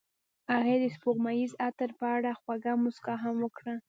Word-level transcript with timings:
هغې 0.53 0.75
د 0.79 0.85
سپوږمیز 0.95 1.51
عطر 1.67 1.89
په 1.99 2.05
اړه 2.15 2.31
خوږه 2.39 2.73
موسکا 2.83 3.15
هم 3.23 3.35
وکړه. 3.41 3.73